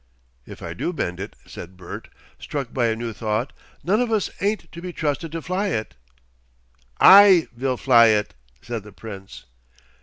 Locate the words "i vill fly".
6.99-8.07